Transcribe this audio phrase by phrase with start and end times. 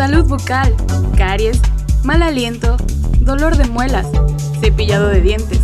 [0.00, 0.74] Salud bucal,
[1.14, 1.60] caries,
[2.04, 2.78] mal aliento,
[3.20, 4.06] dolor de muelas,
[4.58, 5.60] cepillado de dientes.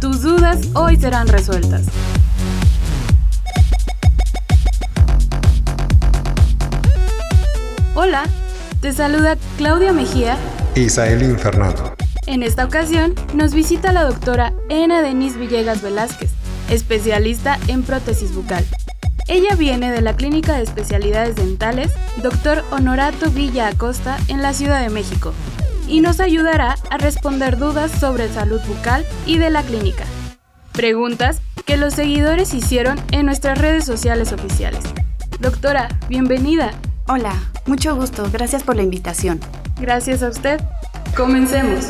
[0.00, 1.86] Tus dudas hoy serán resueltas.
[7.96, 8.22] Hola,
[8.80, 10.36] te saluda Claudia Mejía.
[10.76, 11.96] Isaelin Fernando.
[12.28, 16.30] En esta ocasión nos visita la doctora Ena Denise Villegas Velázquez,
[16.70, 18.64] especialista en prótesis bucal.
[19.26, 21.90] Ella viene de la Clínica de Especialidades Dentales
[22.22, 22.62] Dr.
[22.70, 25.32] Honorato Villa Acosta en la Ciudad de México
[25.88, 30.04] y nos ayudará a responder dudas sobre salud bucal y de la clínica.
[30.72, 34.82] Preguntas que los seguidores hicieron en nuestras redes sociales oficiales.
[35.40, 36.72] Doctora, bienvenida.
[37.08, 37.34] Hola,
[37.66, 39.40] mucho gusto, gracias por la invitación.
[39.80, 40.60] Gracias a usted.
[41.16, 41.86] Comencemos.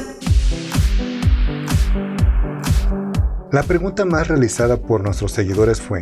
[3.51, 6.01] La pregunta más realizada por nuestros seguidores fue,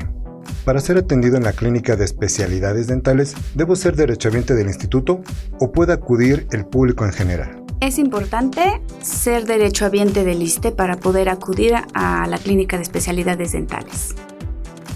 [0.65, 5.23] para ser atendido en la clínica de especialidades dentales, ¿debo ser derechohabiente del instituto
[5.59, 7.65] o puede acudir el público en general?
[7.81, 14.15] Es importante ser derechohabiente del ISTE para poder acudir a la clínica de especialidades dentales.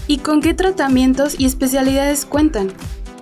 [0.07, 2.71] ¿Y con qué tratamientos y especialidades cuentan?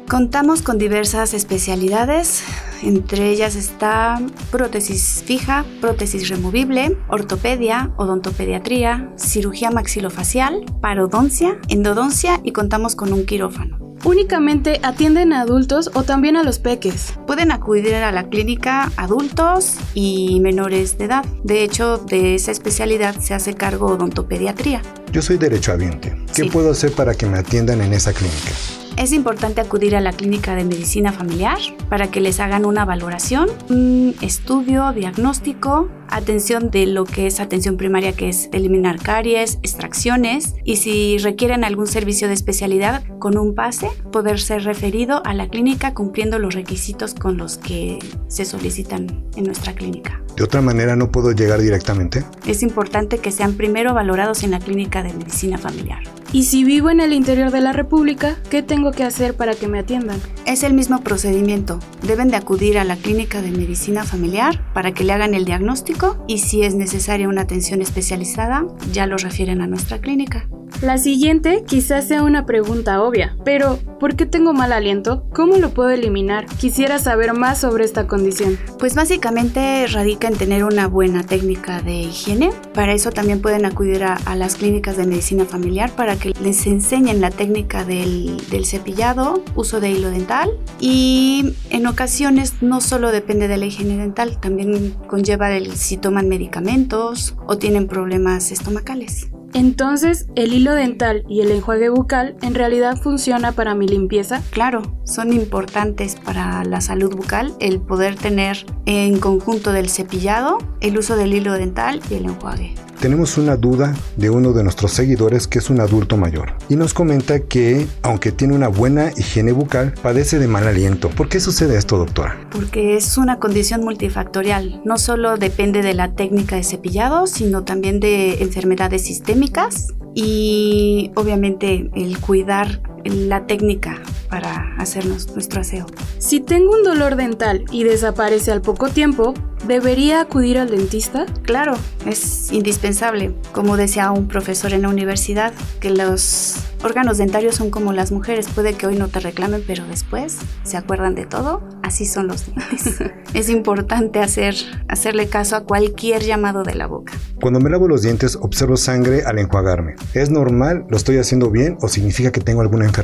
[0.09, 2.43] Contamos con diversas especialidades,
[2.83, 12.95] entre ellas está prótesis fija, prótesis removible, ortopedia, odontopediatría, cirugía maxilofacial, parodoncia, endodoncia y contamos
[12.95, 13.79] con un quirófano.
[14.03, 17.15] ¿Únicamente atienden a adultos o también a los peques?
[17.25, 21.25] Pueden acudir a la clínica adultos y menores de edad.
[21.43, 24.83] De hecho, de esa especialidad se hace cargo odontopediatría.
[25.11, 26.15] Yo soy derechohabiente.
[26.35, 26.49] ¿Qué Sí.
[26.49, 28.51] puedo hacer para que me atiendan en esa clínica?
[28.97, 31.57] Es importante acudir a la clínica de medicina familiar
[31.89, 37.75] para que les hagan una valoración, un estudio, diagnóstico, atención de lo que es atención
[37.75, 43.53] primaria, que es eliminar caries, extracciones, y si requieren algún servicio de especialidad, con un
[43.53, 49.25] pase, poder ser referido a la clínica cumpliendo los requisitos con los que se solicitan
[49.35, 50.21] en nuestra clínica.
[50.37, 52.23] ¿De otra manera no puedo llegar directamente?
[52.45, 55.99] Es importante que sean primero valorados en la clínica de medicina familiar.
[56.35, 59.69] Y si vivo en el interior de la República, ¿qué tengo que hacer para que
[59.69, 60.19] me atiendan?
[60.45, 61.79] Es el mismo procedimiento.
[62.05, 66.25] Deben de acudir a la clínica de medicina familiar para que le hagan el diagnóstico
[66.27, 70.45] y si es necesaria una atención especializada, ya lo refieren a nuestra clínica.
[70.81, 75.25] La siguiente quizás sea una pregunta obvia, pero ¿por qué tengo mal aliento?
[75.33, 76.45] ¿Cómo lo puedo eliminar?
[76.57, 78.59] Quisiera saber más sobre esta condición.
[78.77, 82.49] Pues básicamente radica en tener una buena técnica de higiene.
[82.73, 87.21] Para eso también pueden acudir a, las clínicas de medicina familiar para que les enseñen
[87.21, 90.49] la técnica del, cepillado, uso de hilo dental
[90.79, 97.35] y en ocasiones no solo depende de la higiene dental, también conlleva si toman medicamentos
[97.47, 99.29] o tienen problemas estomacales.
[99.55, 104.41] Entonces, ¿el hilo dental y el enjuague bucal en realidad funciona para mi limpieza?
[104.49, 110.97] Claro, son importantes para la salud bucal el poder tener en conjunto del cepillado, el
[110.97, 112.75] uso del hilo dental y el enjuague.
[113.05, 116.95] Tenemos una duda de uno de nuestros seguidores que es un adulto mayor y nos
[116.95, 121.11] comenta que, aunque tiene una buena higiene bucal, padece de mal aliento.
[121.11, 122.35] ¿Por qué sucede esto, doctora?
[122.49, 124.81] Porque es una condición multifactorial.
[124.85, 131.91] No solo depende de la técnica de cepillado, sino también de enfermedades sistémicas y obviamente
[131.93, 135.85] el cuidar la técnica para hacernos nuestro aseo.
[136.17, 139.33] Si tengo un dolor dental y desaparece al poco tiempo,
[139.67, 141.25] ¿debería acudir al dentista?
[141.43, 143.33] Claro, es indispensable.
[143.53, 148.47] Como decía un profesor en la universidad, que los órganos dentarios son como las mujeres.
[148.47, 151.63] Puede que hoy no te reclamen, pero después se acuerdan de todo.
[151.83, 153.01] Así son los dientes.
[153.33, 154.55] es importante hacer,
[154.87, 157.13] hacerle caso a cualquier llamado de la boca.
[157.41, 159.95] Cuando me lavo los dientes observo sangre al enjuagarme.
[160.13, 160.85] ¿Es normal?
[160.89, 162.94] ¿Lo estoy haciendo bien o significa que tengo alguna enfermedad?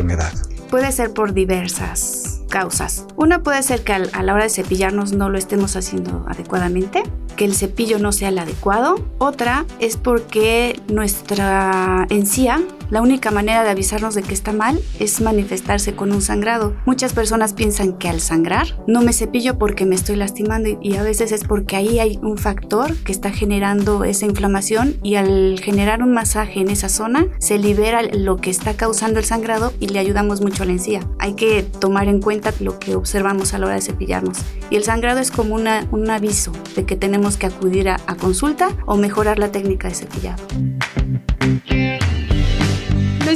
[0.69, 3.05] Puede ser por diversas causas.
[3.17, 7.03] Una puede ser que a la hora de cepillarnos no lo estemos haciendo adecuadamente,
[7.35, 9.03] que el cepillo no sea el adecuado.
[9.17, 12.61] Otra es porque nuestra encía,
[12.91, 16.75] La única manera de avisarnos de que está mal es manifestarse con un sangrado.
[16.85, 21.01] Muchas personas piensan que al sangrar no me cepillo porque me estoy lastimando y a
[21.01, 26.03] veces es porque ahí hay un factor que está generando esa inflamación y al generar
[26.03, 29.99] un masaje en esa zona se libera lo que está causando el sangrado y le
[29.99, 30.99] ayudamos mucho a la encía.
[31.17, 34.39] Hay que tomar en cuenta lo que observamos a la hora de cepillarnos.
[34.69, 38.67] Y el sangrado es como un aviso de que tenemos que acudir a, a consulta
[38.85, 40.43] o mejorar la técnica de cepillado.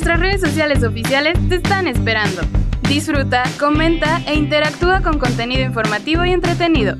[0.05, 2.43] Nuestras redes sociales oficiales te están esperando.
[2.87, 6.95] Disfruta, comenta e interactúa con contenido informativo y entretenido.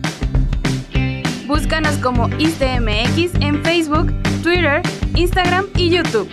[1.46, 4.12] Búscanos como ISTMX en Facebook,
[4.42, 4.82] Twitter,
[5.14, 6.28] Instagram y YouTube.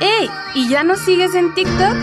[0.00, 0.30] ¡Ey!
[0.54, 1.96] ¿Y ya nos sigues en TikTok?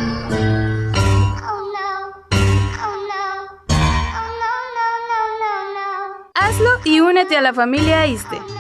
[6.34, 8.57] Hazlo y únete a la familia ISTE.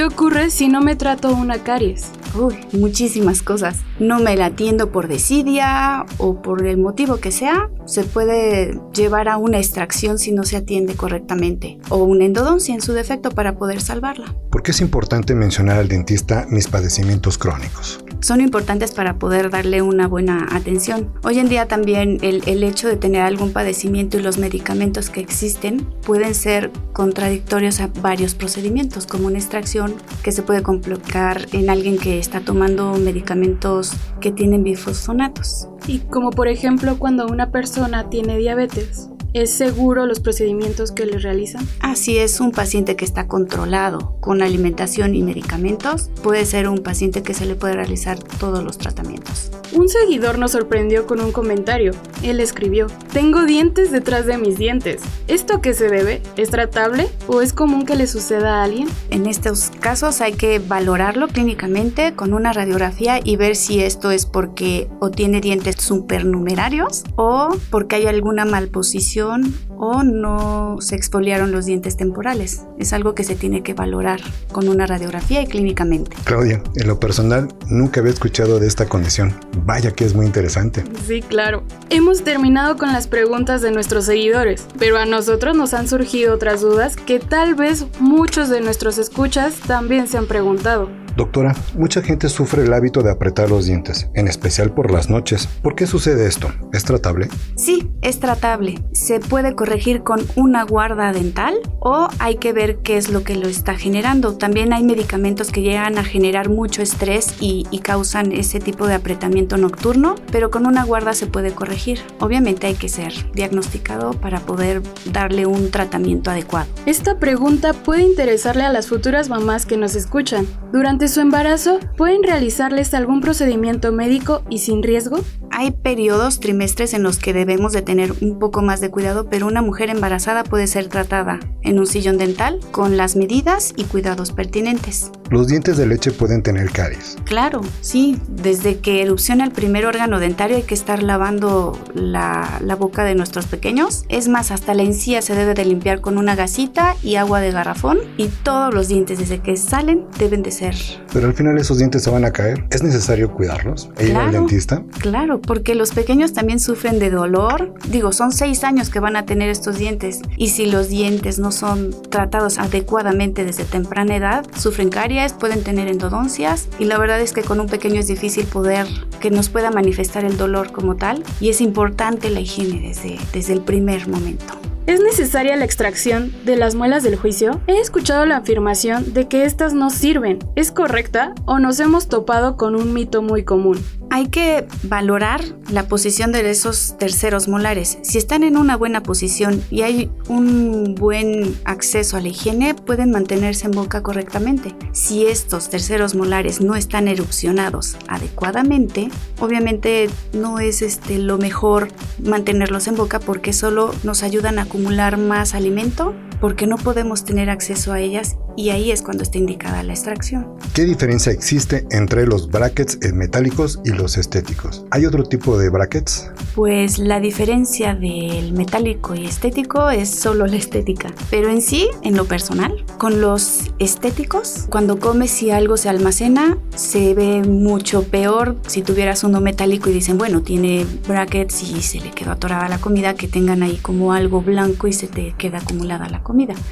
[0.00, 2.06] ¿Qué ocurre si no me trato una caries?
[2.34, 3.80] Uy, muchísimas cosas.
[3.98, 9.28] No me la atiendo por desidia o por el motivo que sea, se puede llevar
[9.28, 13.58] a una extracción si no se atiende correctamente o una endodoncia en su defecto para
[13.58, 14.34] poder salvarla.
[14.50, 18.02] ¿Por qué es importante mencionar al dentista mis padecimientos crónicos?
[18.22, 21.10] Son importantes para poder darle una buena atención.
[21.22, 25.20] Hoy en día también el, el hecho de tener algún padecimiento y los medicamentos que
[25.20, 31.70] existen pueden ser contradictorios a varios procedimientos, como una extracción que se puede complicar en
[31.70, 35.68] alguien que está tomando medicamentos que tienen bifosfonatos.
[35.86, 41.18] Y como por ejemplo cuando una persona tiene diabetes, ¿es seguro los procedimientos que le
[41.18, 41.66] realizan?
[41.80, 47.22] Así es, un paciente que está controlado con alimentación y medicamentos puede ser un paciente
[47.22, 49.50] que se le puede realizar todos los tratamientos.
[49.72, 51.92] Un seguidor nos sorprendió con un comentario.
[52.22, 55.00] Él escribió, tengo dientes detrás de mis dientes.
[55.28, 56.22] ¿Esto a qué se debe?
[56.36, 58.88] ¿Es tratable o es común que le suceda a alguien?
[59.10, 64.26] En estos casos hay que valorarlo clínicamente con una radiografía y ver si esto es
[64.26, 71.52] porque o tiene dientes supernumerarios o porque hay alguna malposición información o no se exfoliaron
[71.52, 72.66] los dientes temporales.
[72.78, 74.20] Es algo que se tiene que valorar
[74.52, 76.14] con una radiografía y clínicamente.
[76.24, 79.34] Claudia, en lo personal nunca había escuchado de esta condición.
[79.64, 80.84] Vaya que es muy interesante.
[81.06, 81.62] Sí, claro.
[81.88, 86.60] Hemos terminado con las preguntas de nuestros seguidores, pero a nosotros nos han surgido otras
[86.60, 90.90] dudas que tal vez muchos de nuestros escuchas también se han preguntado.
[91.16, 95.48] Doctora, mucha gente sufre el hábito de apretar los dientes, en especial por las noches.
[95.62, 96.52] ¿Por qué sucede esto?
[96.72, 97.28] ¿Es tratable?
[97.56, 98.82] Sí, es tratable.
[98.92, 99.69] Se puede corregir
[100.02, 104.36] con una guarda dental o hay que ver qué es lo que lo está generando.
[104.36, 108.94] También hay medicamentos que llegan a generar mucho estrés y, y causan ese tipo de
[108.94, 112.00] apretamiento nocturno, pero con una guarda se puede corregir.
[112.18, 114.82] Obviamente hay que ser diagnosticado para poder
[115.12, 116.68] darle un tratamiento adecuado.
[116.84, 120.46] Esta pregunta puede interesarle a las futuras mamás que nos escuchan.
[120.72, 125.20] Durante su embarazo, ¿pueden realizarles algún procedimiento médico y sin riesgo?
[125.60, 129.46] Hay periodos, trimestres en los que debemos de tener un poco más de cuidado, pero
[129.46, 134.32] una mujer embarazada puede ser tratada en un sillón dental con las medidas y cuidados
[134.32, 135.12] pertinentes.
[135.30, 137.16] Los dientes de leche pueden tener caries.
[137.24, 142.74] Claro, sí, desde que erupciona el primer órgano dentario hay que estar lavando la, la
[142.74, 144.04] boca de nuestros pequeños.
[144.08, 147.52] Es más, hasta la encía se debe de limpiar con una gasita y agua de
[147.52, 150.74] garrafón y todos los dientes desde que salen deben de ser
[151.12, 152.64] Pero al final esos dientes se van a caer.
[152.70, 153.88] ¿Es necesario cuidarlos?
[153.98, 154.82] ¿E ir al dentista?
[154.98, 157.72] Claro, porque los pequeños también sufren de dolor.
[157.88, 161.52] Digo, son seis años que van a tener estos dientes y si los dientes no
[161.52, 167.32] son tratados adecuadamente desde temprana edad, sufren caries, pueden tener endodoncias y la verdad es
[167.32, 168.86] que con un pequeño es difícil poder
[169.20, 173.52] que nos pueda manifestar el dolor como tal y es importante la higiene desde, desde
[173.52, 174.54] el primer momento.
[174.86, 177.60] ¿Es necesaria la extracción de las muelas del juicio?
[177.66, 180.38] He escuchado la afirmación de que estas no sirven.
[180.56, 183.78] ¿Es correcta o nos hemos topado con un mito muy común?
[184.12, 187.98] Hay que valorar la posición de esos terceros molares.
[188.02, 193.12] Si están en una buena posición y hay un buen acceso a la higiene, pueden
[193.12, 194.74] mantenerse en boca correctamente.
[194.92, 201.88] Si estos terceros molares no están erupcionados adecuadamente, obviamente no es este, lo mejor
[202.24, 207.50] mantenerlos en boca porque solo nos ayudan a acumular más alimento porque no podemos tener
[207.50, 210.46] acceso a ellas y ahí es cuando está indicada la extracción.
[210.74, 214.84] ¿Qué diferencia existe entre los brackets metálicos y los estéticos?
[214.90, 216.30] ¿Hay otro tipo de brackets?
[216.54, 222.16] Pues la diferencia del metálico y estético es solo la estética, pero en sí, en
[222.16, 228.56] lo personal, con los estéticos, cuando comes y algo se almacena, se ve mucho peor
[228.66, 232.78] si tuvieras uno metálico y dicen, bueno, tiene brackets y se le quedó atorada la
[232.78, 236.29] comida, que tengan ahí como algo blanco y se te queda acumulada la comida,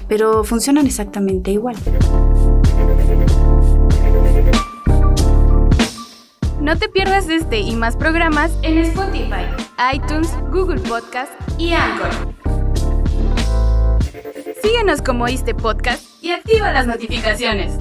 [0.09, 1.77] pero funcionan exactamente igual.
[6.61, 9.47] No te pierdas este y más programas en Spotify,
[9.95, 12.35] iTunes, Google Podcast y Anchor.
[14.63, 17.75] Síguenos como este podcast y activa las notificaciones.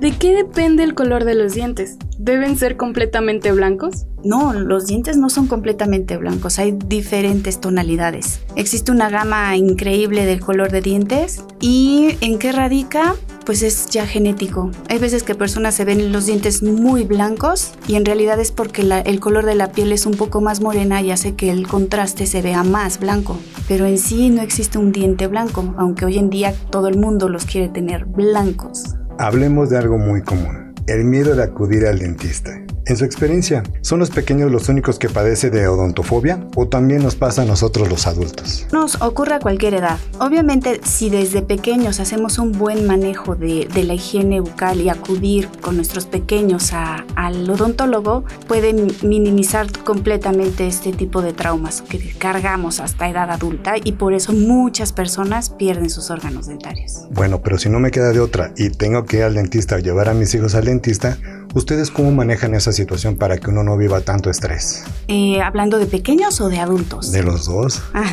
[0.00, 1.96] ¿De qué depende el color de los dientes?
[2.24, 4.06] ¿Deben ser completamente blancos?
[4.22, 8.42] No, los dientes no son completamente blancos, hay diferentes tonalidades.
[8.54, 13.16] Existe una gama increíble del color de dientes y ¿en qué radica?
[13.44, 14.70] Pues es ya genético.
[14.88, 18.82] Hay veces que personas se ven los dientes muy blancos y en realidad es porque
[19.04, 22.26] el color de la piel es un poco más morena y hace que el contraste
[22.26, 23.36] se vea más blanco.
[23.66, 27.28] Pero en sí no existe un diente blanco, aunque hoy en día todo el mundo
[27.28, 28.94] los quiere tener blancos.
[29.18, 32.60] Hablemos de algo muy común, el miedo de acudir al dentista.
[32.92, 37.16] En su experiencia, ¿son los pequeños los únicos que padecen de odontofobia o también nos
[37.16, 38.66] pasa a nosotros los adultos?
[38.70, 39.96] Nos ocurre a cualquier edad.
[40.18, 45.76] Obviamente, si desde pequeños hacemos un buen manejo de, la higiene bucal y acudir con
[45.76, 53.30] nuestros pequeños al odontólogo, pueden minimizar completamente este tipo de traumas que cargamos hasta edad
[53.30, 57.06] adulta y por eso muchas personas pierden sus órganos dentarios.
[57.10, 59.78] Bueno, pero si no me queda de otra y tengo que ir al dentista o
[59.78, 61.16] llevar a mis hijos al dentista,
[61.54, 64.84] ¿Ustedes cómo manejan esa situación para que uno no viva tanto estrés?
[65.08, 67.12] Eh, ¿Hablando de pequeños o de adultos?
[67.12, 67.82] De los dos.
[67.92, 68.10] Ah,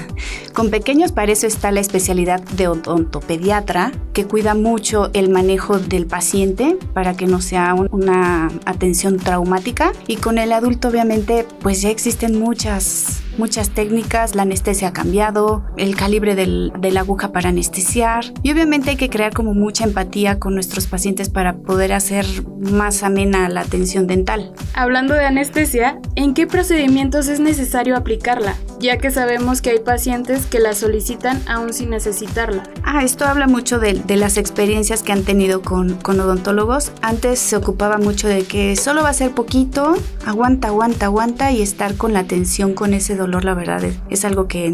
[0.54, 6.06] con pequeños para eso está la especialidad de odontopediatra, que cuida mucho el manejo del
[6.06, 9.94] paciente para que no sea una atención traumática.
[10.08, 15.64] Y con el adulto obviamente pues ya existen muchas muchas técnicas, la anestesia ha cambiado,
[15.78, 19.86] el calibre del, de la aguja para anestesiar y obviamente hay que crear como mucha
[19.86, 22.26] empatía con nuestros pacientes para poder hacer
[22.60, 24.54] más amena la atención dental.
[24.74, 28.56] Hablando de anestesia, ¿en qué procedimientos es necesario aplicarla?
[28.80, 32.64] Ya que sabemos que hay pacientes que la solicitan aún sin necesitarla.
[32.84, 36.92] Ah, esto habla mucho de, las experiencias que han tenido con, con odontólogos.
[37.02, 39.96] Antes se ocupaba mucho de que solo va a ser poquito,
[40.26, 44.48] aguanta, aguanta, aguanta y estar con la atención con ese dolor la verdad, es, algo
[44.48, 44.74] que,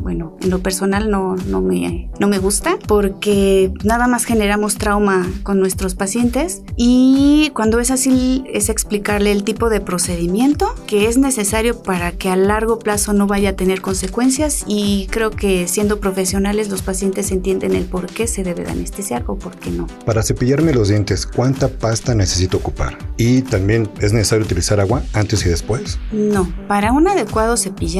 [0.00, 5.28] bueno, en lo personal no, no, me, no me gusta porque nada más generamos trauma
[5.42, 11.18] con nuestros pacientes y cuando es así es explicarle el tipo de procedimiento que es
[11.18, 16.00] necesario para que a largo plazo no vaya a tener consecuencias y creo que siendo
[16.00, 19.86] profesionales los pacientes entienden el por qué se debe de anestesiar o por qué no.
[20.06, 22.96] Para cepillarme los dientes, ¿cuánta pasta necesito ocupar?
[23.16, 25.98] Y también es necesario utilizar agua antes y después.
[26.12, 27.90] No, para un adecuado cepillo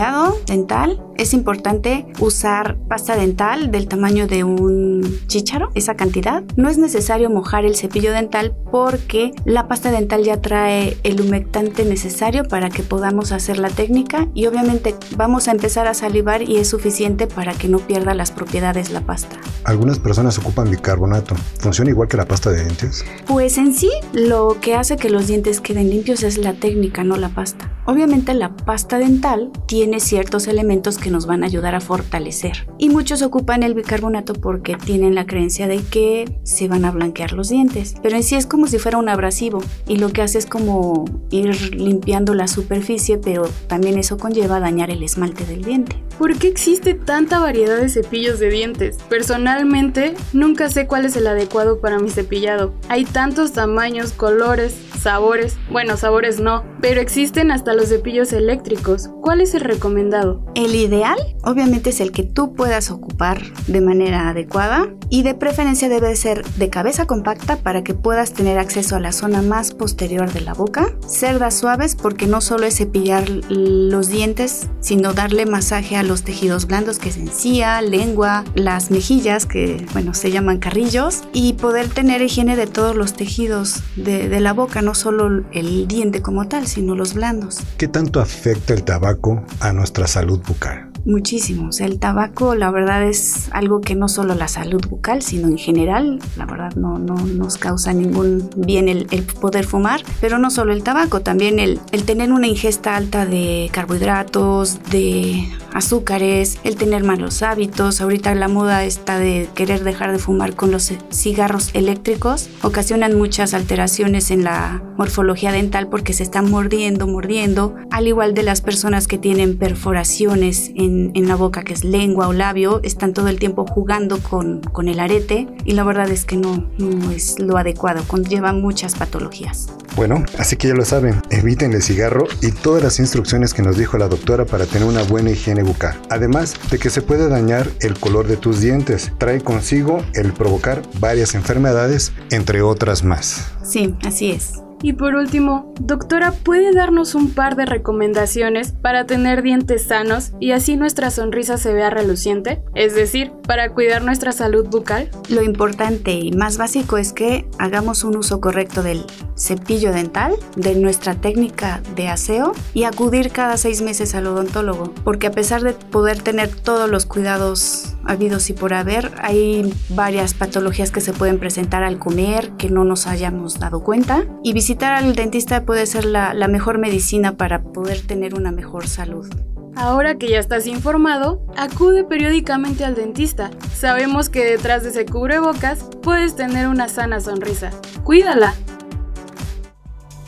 [0.47, 6.43] dental, es importante usar pasta dental del tamaño de un chícharo, esa cantidad.
[6.57, 11.85] No es necesario mojar el cepillo dental porque la pasta dental ya trae el humectante
[11.85, 16.57] necesario para que podamos hacer la técnica y obviamente vamos a empezar a salivar y
[16.57, 19.37] es suficiente para que no pierda las propiedades la pasta.
[19.65, 21.35] Algunas personas ocupan bicarbonato.
[21.59, 23.05] ¿Funciona igual que la pasta de dientes?
[23.27, 27.19] Pues en sí, lo que hace que los dientes queden limpios es la técnica, no
[27.19, 27.71] la pasta.
[27.85, 32.67] Obviamente la pasta dental tiene ciertos elementos que nos van a ayudar a fortalecer.
[32.79, 37.33] Y muchos ocupan el bicarbonato porque tienen la creencia de que se van a blanquear
[37.33, 37.95] los dientes.
[38.03, 41.05] Pero en sí es como si fuera un abrasivo y lo que hace es como
[41.31, 46.03] ir limpiando la superficie, pero también eso conlleva dañar el esmalte del diente.
[46.19, 48.99] ¿Por qué existe tanta variedad de cepillos de dientes?
[49.09, 52.75] Personalmente, nunca sé cuál es el adecuado para mi cepillado.
[52.89, 55.57] Hay tantos tamaños, colores, sabores.
[55.71, 59.09] Bueno, sabores no, pero existen hasta los cepillos eléctricos.
[59.23, 60.45] ¿Cuál es el recomendado?
[60.55, 61.00] El ideal,
[61.45, 66.45] obviamente, es el que tú puedas ocupar de manera adecuada y de preferencia debe ser
[66.57, 70.55] de cabeza compacta para que puedas tener acceso a la zona más posterior de la
[70.55, 70.95] boca.
[71.07, 76.67] Cerdas suaves porque no solo es cepillar los dientes, sino darle masaje a los tejidos
[76.67, 82.23] blandos que es encía, lengua, las mejillas que, bueno, se llaman carrillos y poder tener
[82.23, 86.67] higiene de todos los tejidos de, de la boca, no solo el diente como tal,
[86.67, 87.59] sino los blandos.
[87.77, 90.90] ¿Qué tanto afecta el tabaco a nuestra salud bucal?
[91.05, 91.69] Muchísimo.
[91.69, 95.49] O sea, el tabaco, la verdad, es algo que no solo la salud bucal, sino
[95.49, 99.07] en general, la verdad, no, no nos causa ningún bien el,
[99.41, 100.03] poder fumar.
[100.21, 105.49] Pero no solo el tabaco, también el, el tener una ingesta alta de carbohidratos, de
[105.73, 108.01] azúcares, el tener malos hábitos.
[108.01, 112.49] Ahorita la moda está de querer dejar de fumar con los cigarros eléctricos.
[112.63, 118.43] Ocasionan muchas alteraciones en la morfología dental porque se están mordiendo, mordiendo, al igual de
[118.43, 123.29] las personas que tienen perforaciones en, la boca, que es lengua o labio, están todo
[123.29, 127.39] el tiempo jugando con, con el arete y la verdad es que no, no es
[127.39, 129.69] lo adecuado, conlleva muchas patologías.
[129.97, 133.77] Bueno, así que ya lo saben, eviten el cigarro y todas las instrucciones que nos
[133.77, 136.01] dijo la doctora para tener una buena higiene bucal.
[136.11, 140.83] Además de que se puede dañar el color de tus dientes, trae consigo el provocar
[141.01, 143.51] varias enfermedades, entre otras más.
[143.63, 144.61] Sí, así es.
[144.83, 150.53] Y por último, doctora, ¿puede darnos un par de recomendaciones para tener dientes sanos y
[150.53, 152.63] así nuestra sonrisa se vea reluciente?
[152.75, 155.11] Es decir, para cuidar nuestra salud bucal.
[155.29, 159.05] Lo importante y más básico es que hagamos un uso correcto del
[159.37, 165.27] cepillo dental, de nuestra técnica de aseo y acudir cada seis meses al odontólogo, porque
[165.27, 170.91] a pesar de poder tener todos los cuidados habidos y por haber, hay varias patologías
[170.91, 175.15] que se pueden presentar al comer que no nos hayamos dado cuenta y visitar al
[175.15, 179.29] dentista puede ser la, la mejor medicina para poder tener una mejor salud.
[179.77, 183.51] Ahora que ya estás informado, acude periódicamente al dentista.
[183.75, 187.71] Sabemos que detrás de ese cubrebocas puedes tener una sana sonrisa.
[188.03, 188.55] Cuídala.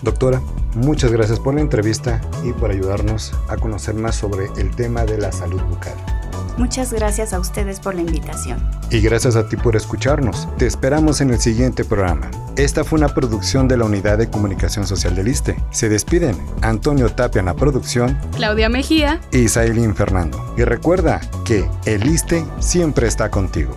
[0.03, 0.41] Doctora,
[0.75, 5.19] muchas gracias por la entrevista y por ayudarnos a conocer más sobre el tema de
[5.19, 6.12] la salud bucal.
[6.57, 8.59] Muchas gracias a ustedes por la invitación.
[8.91, 10.49] Y gracias a ti por escucharnos.
[10.59, 12.31] Te esperamos en el siguiente programa.
[12.57, 15.57] Esta fue una producción de la Unidad de Comunicación Social del ISTE.
[15.71, 20.55] Se despiden Antonio Tapia en la producción, Claudia Mejía y Sailin Fernando.
[20.59, 23.77] Y recuerda que el ISTE siempre está contigo.